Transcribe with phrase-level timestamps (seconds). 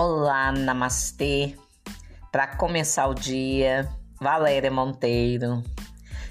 [0.00, 1.56] Olá, namastê.
[2.30, 5.60] Para começar o dia, Valéria Monteiro.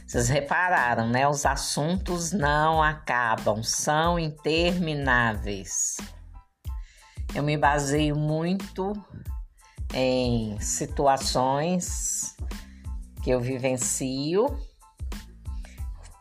[0.08, 1.28] Vocês repararam, né?
[1.28, 5.98] Os assuntos não acabam, são intermináveis.
[7.36, 8.94] Eu me baseio muito
[9.94, 12.38] em situações
[13.22, 14.48] que eu vivencio,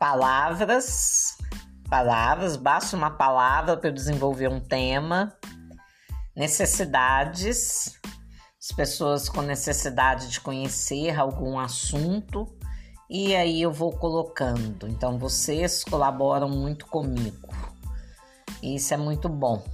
[0.00, 1.38] palavras,
[1.88, 5.32] palavras, basta uma palavra para eu desenvolver um tema
[6.36, 7.98] necessidades,
[8.60, 12.46] as pessoas com necessidade de conhecer algum assunto
[13.08, 14.86] e aí eu vou colocando.
[14.86, 17.48] Então vocês colaboram muito comigo.
[18.62, 19.64] Isso é muito bom.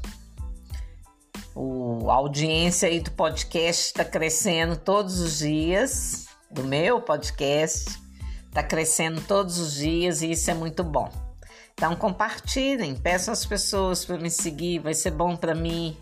[1.54, 8.00] O, a audiência aí do podcast está crescendo todos os dias, do meu podcast,
[8.46, 11.10] está crescendo todos os dias e isso é muito bom.
[11.72, 15.96] Então compartilhem, peçam as pessoas para me seguir, vai ser bom para mim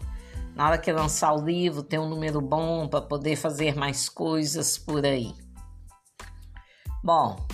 [0.60, 4.76] na hora que lançar o livro, ter um número bom para poder fazer mais coisas
[4.76, 5.34] por aí.
[7.02, 7.46] Bom,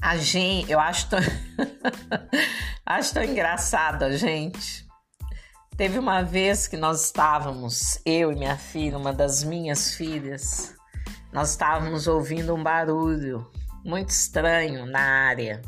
[0.00, 1.18] a gente, eu acho tão,
[2.86, 4.88] acho tão engraçado a gente.
[5.76, 10.74] Teve uma vez que nós estávamos, eu e minha filha, uma das minhas filhas,
[11.30, 13.46] nós estávamos ouvindo um barulho
[13.84, 15.60] muito estranho na área.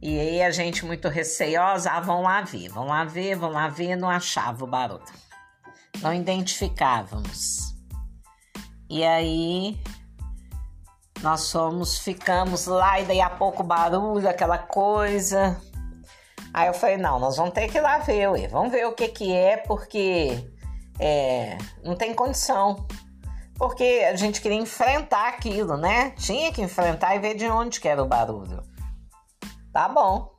[0.00, 3.68] E aí a gente muito receiosa, ah, vão lá ver, vão lá ver, vão lá
[3.68, 5.02] ver, não achava o barulho.
[6.02, 7.74] Não identificávamos.
[8.88, 9.80] E aí
[11.22, 15.60] nós fomos, ficamos lá e daí a pouco barulho, aquela coisa.
[16.52, 18.48] Aí eu falei, não, nós vamos ter que ir lá ver, ué.
[18.48, 20.48] vamos ver o que que é, porque
[20.98, 22.86] é, não tem condição.
[23.56, 26.10] Porque a gente queria enfrentar aquilo, né?
[26.10, 28.62] Tinha que enfrentar e ver de onde que era o barulho.
[29.76, 30.32] Tá bom.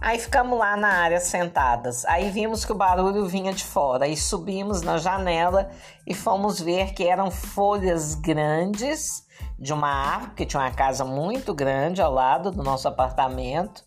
[0.00, 2.02] Aí ficamos lá na área sentadas.
[2.06, 4.06] Aí vimos que o barulho vinha de fora.
[4.06, 5.70] Aí subimos na janela
[6.06, 9.26] e fomos ver que eram folhas grandes
[9.58, 13.84] de uma árvore, porque tinha uma casa muito grande ao lado do nosso apartamento.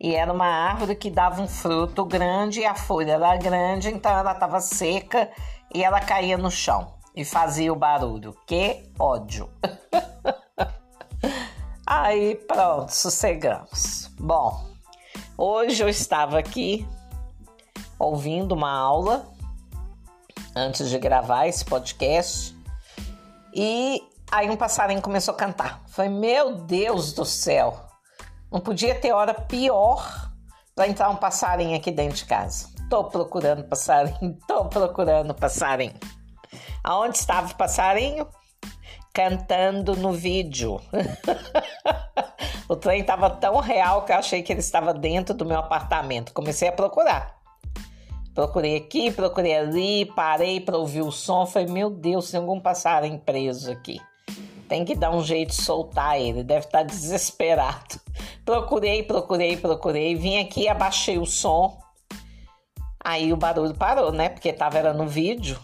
[0.00, 4.10] E era uma árvore que dava um fruto grande e a folha era grande, então
[4.10, 5.30] ela estava seca
[5.72, 8.36] e ela caía no chão e fazia o barulho.
[8.48, 9.48] Que ódio!
[11.90, 14.10] Aí pronto, sossegamos.
[14.20, 14.62] Bom,
[15.38, 16.86] hoje eu estava aqui
[17.98, 19.26] ouvindo uma aula
[20.54, 22.54] antes de gravar esse podcast
[23.54, 25.82] e aí um passarinho começou a cantar.
[25.86, 27.80] Foi meu Deus do céu,
[28.52, 30.30] não podia ter hora pior
[30.74, 32.68] para entrar um passarinho aqui dentro de casa.
[32.90, 35.98] Tô procurando passarinho, tô procurando passarinho.
[36.84, 38.28] Aonde estava o passarinho?
[39.12, 40.80] Cantando no vídeo.
[42.68, 46.32] o trem estava tão real que eu achei que ele estava dentro do meu apartamento.
[46.32, 47.38] Comecei a procurar.
[48.34, 51.44] Procurei aqui, procurei ali, parei para ouvir o som.
[51.44, 54.00] Falei, meu Deus, tem algum passarinho preso aqui.
[54.68, 58.00] Tem que dar um jeito de soltar ele, deve estar tá desesperado.
[58.44, 60.14] Procurei, procurei, procurei.
[60.14, 61.78] Vim aqui, abaixei o som.
[63.04, 64.28] Aí o barulho parou, né?
[64.28, 65.58] Porque tava era no vídeo.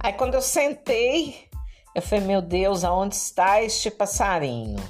[0.00, 1.48] Aí quando eu sentei,
[1.94, 4.82] eu falei, meu Deus, aonde está este passarinho?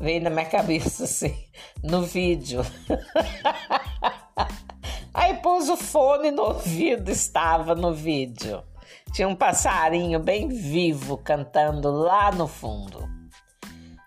[0.00, 1.36] Veio na minha cabeça assim,
[1.82, 2.62] no vídeo.
[5.14, 8.64] Aí pus o fone no ouvido, estava no vídeo.
[9.12, 13.06] Tinha um passarinho bem vivo cantando lá no fundo.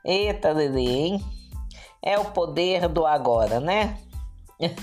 [0.03, 1.23] Eita, Lili, hein?
[2.03, 3.97] É o poder do agora, né?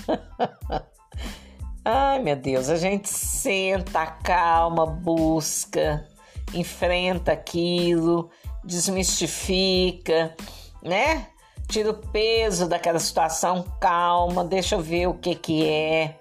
[1.85, 6.07] Ai, meu Deus, a gente senta, calma, busca
[6.53, 8.29] enfrenta aquilo,
[8.63, 10.35] desmistifica,
[10.81, 11.27] né?
[11.67, 16.19] Tira o peso daquela situação, calma, deixa eu ver o que que é.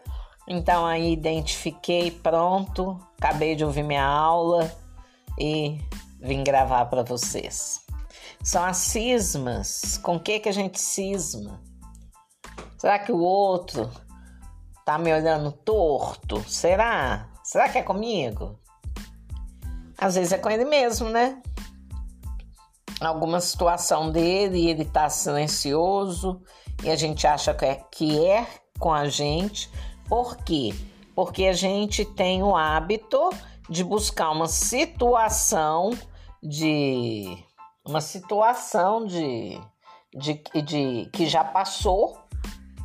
[0.49, 4.73] Então aí identifiquei, pronto, acabei de ouvir minha aula
[5.39, 5.81] e
[6.21, 7.81] vim gravar para vocês.
[8.43, 9.99] São as cismas.
[9.99, 11.61] Com que que a gente cisma?
[12.77, 13.91] Será que o outro
[14.85, 16.43] tá me olhando torto?
[16.49, 17.31] Será?
[17.45, 18.59] Será que é comigo?
[20.03, 21.41] Às vezes é com ele mesmo, né?
[23.01, 26.43] Alguma situação dele e ele tá silencioso
[26.83, 28.45] e a gente acha que é, que é
[28.81, 29.71] com a gente.
[30.09, 30.75] Por quê?
[31.15, 33.31] Porque a gente tem o hábito
[33.71, 35.91] de buscar uma situação
[36.43, 37.39] de
[37.87, 39.57] uma situação de,
[40.13, 42.19] de, de que já passou,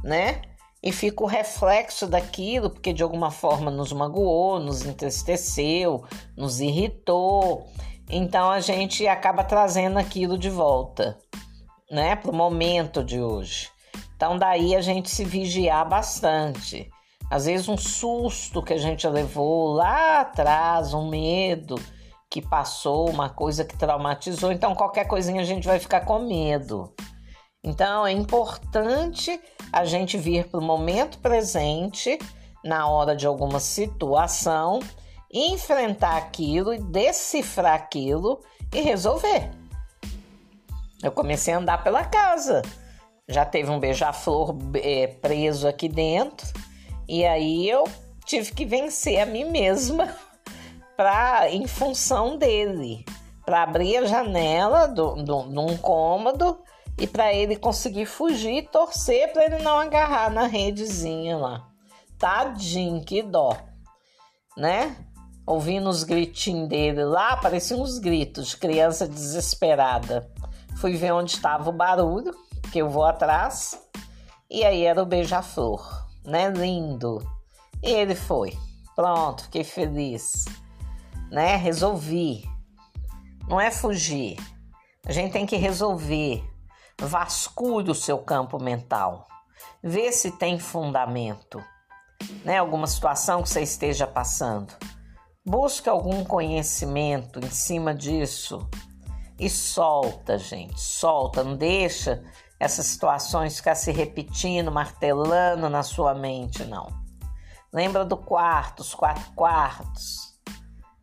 [0.03, 0.43] né?
[0.81, 6.03] E fica o reflexo daquilo, porque de alguma forma nos magoou, nos entristeceu,
[6.35, 7.67] nos irritou.
[8.09, 11.17] Então a gente acaba trazendo aquilo de volta,
[11.91, 13.69] né, para o momento de hoje.
[14.15, 16.89] Então daí a gente se vigiar bastante,
[17.29, 21.75] Às vezes um susto que a gente levou lá atrás, um medo
[22.29, 26.93] que passou, uma coisa que traumatizou, então qualquer coisinha a gente vai ficar com medo.
[27.63, 29.39] Então é importante
[29.71, 32.17] a gente vir para o momento presente,
[32.63, 34.79] na hora de alguma situação,
[35.31, 38.39] enfrentar aquilo e decifrar aquilo
[38.73, 39.51] e resolver.
[41.03, 42.61] Eu comecei a andar pela casa.
[43.27, 46.47] Já teve um beija-flor é, preso aqui dentro.
[47.07, 47.83] E aí eu
[48.25, 50.15] tive que vencer a mim mesma
[50.95, 53.05] pra, em função dele.
[53.45, 56.57] Para abrir a janela do, num cômodo
[56.97, 61.67] e para ele conseguir fugir torcer para ele não agarrar na redezinha lá.
[62.17, 63.55] Tadinho, que dó,
[64.57, 64.95] né?
[65.45, 70.29] Ouvindo os gritinhos dele lá, pareciam uns gritos de criança desesperada.
[70.77, 72.35] Fui ver onde estava o barulho,
[72.71, 73.79] que eu vou atrás,
[74.49, 76.49] e aí era o beija-flor, né?
[76.49, 77.19] Lindo.
[77.83, 78.57] E ele foi.
[78.95, 80.45] Pronto, fiquei feliz,
[81.31, 81.55] né?
[81.55, 82.43] Resolvi.
[83.47, 84.37] Não é fugir.
[85.05, 86.43] A gente tem que resolver.
[86.99, 89.27] Vasculhe o seu campo mental.
[89.83, 91.63] Vê se tem fundamento,
[92.43, 92.57] né?
[92.57, 94.73] Alguma situação que você esteja passando.
[95.45, 98.67] Busque algum conhecimento em cima disso
[99.39, 102.23] e solta, gente, solta, não deixa
[102.59, 106.87] essas situações ficar se repetindo, martelando na sua mente, não.
[107.71, 110.39] Lembra do quarto, os quatro quartos.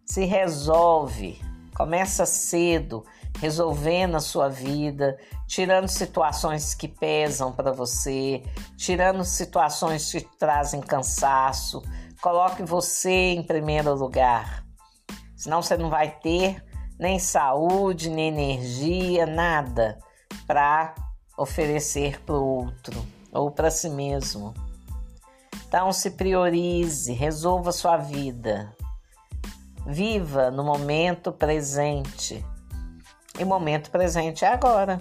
[0.04, 1.40] Se resolve,
[1.76, 3.04] começa cedo,
[3.40, 8.42] resolvendo a sua vida, tirando situações que pesam para você,
[8.76, 11.82] tirando situações que trazem cansaço.
[12.22, 14.64] Coloque você em primeiro lugar.
[15.36, 16.64] Senão você não vai ter
[16.98, 19.98] nem saúde, nem energia, nada
[20.46, 20.94] para
[21.36, 24.54] oferecer para o outro ou para si mesmo.
[25.66, 28.72] Então se priorize, resolva sua vida.
[29.86, 32.44] Viva no momento presente.
[33.38, 35.00] E o momento presente é agora.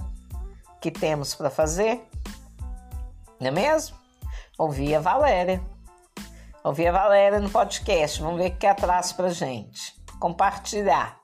[0.81, 2.07] Que temos para fazer?
[3.39, 3.97] Não é mesmo?
[4.57, 5.61] Ouvir a Valéria.
[6.63, 8.21] Ouvir a Valéria no podcast.
[8.21, 11.21] Vamos ver o que atrás para gente compartilhar.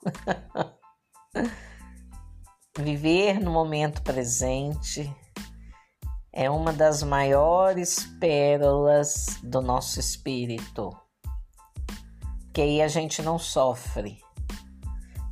[2.78, 5.10] Viver no momento presente
[6.34, 10.90] é uma das maiores pérolas do nosso espírito.
[12.54, 14.20] Que aí a gente não sofre,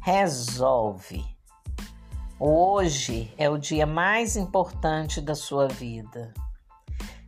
[0.01, 1.36] resolve.
[2.39, 6.31] Hoje é o dia mais importante da sua vida.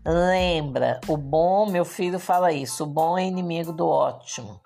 [0.06, 4.61] Lembra, o bom, meu filho fala isso, o bom é inimigo do ótimo.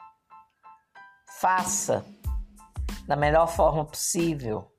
[1.40, 2.06] Faça
[3.08, 4.70] da melhor forma possível,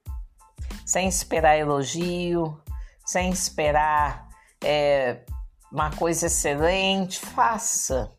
[0.85, 2.61] sem esperar elogio,
[3.07, 4.29] sem esperar
[4.63, 5.25] é,
[5.73, 7.19] uma coisa excelente.
[7.21, 8.13] Faça.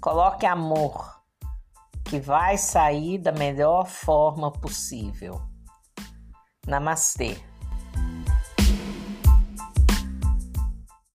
[0.00, 1.20] Coloque amor,
[2.02, 5.54] que vai sair da melhor forma possível.
[6.66, 7.36] Namastê.